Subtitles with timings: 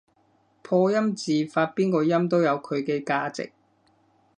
[0.63, 3.51] 破音字發邊個音都有佢嘅價值